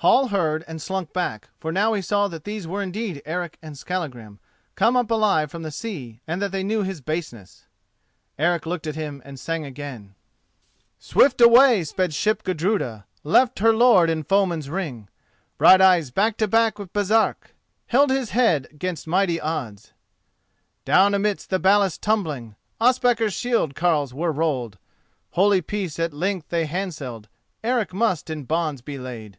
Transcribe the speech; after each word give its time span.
Hall 0.00 0.28
heard 0.28 0.64
and 0.66 0.80
slunk 0.80 1.12
back, 1.12 1.50
for 1.58 1.70
now 1.70 1.92
he 1.92 2.00
saw 2.00 2.26
that 2.28 2.44
these 2.44 2.66
were 2.66 2.80
indeed 2.82 3.20
Eric 3.26 3.58
and 3.60 3.76
Skallagrim 3.76 4.38
come 4.74 4.96
up 4.96 5.10
alive 5.10 5.50
from 5.50 5.62
the 5.62 5.70
sea, 5.70 6.22
and 6.26 6.40
that 6.40 6.52
they 6.52 6.62
knew 6.64 6.82
his 6.82 7.02
baseness. 7.02 7.66
Eric 8.38 8.64
looked 8.64 8.86
at 8.86 8.94
him 8.94 9.20
and 9.26 9.38
sang 9.38 9.66
again: 9.66 10.14
"Swift 10.98 11.38
away 11.42 11.84
sped 11.84 12.14
ship 12.14 12.42
Gudruda, 12.44 13.04
Left 13.24 13.58
her 13.58 13.74
lord 13.74 14.08
in 14.08 14.22
foeman's 14.22 14.70
ring; 14.70 15.10
Brighteyes 15.58 16.10
back 16.10 16.38
to 16.38 16.48
back 16.48 16.78
with 16.78 16.94
Baresark 16.94 17.54
Held 17.88 18.08
his 18.08 18.30
head 18.30 18.78
'gainst 18.78 19.06
mighty 19.06 19.38
odds. 19.38 19.92
Down 20.86 21.12
amidst 21.12 21.50
the 21.50 21.58
ballast 21.58 22.00
tumbling, 22.00 22.56
Ospakar's 22.80 23.34
shield 23.34 23.74
carles 23.74 24.14
were 24.14 24.32
rolled. 24.32 24.78
Holy 25.32 25.60
peace 25.60 25.98
at 25.98 26.14
length 26.14 26.48
they 26.48 26.64
handselled, 26.66 27.28
Eric 27.62 27.92
must 27.92 28.30
in 28.30 28.44
bonds 28.44 28.80
be 28.80 28.96
laid! 28.96 29.36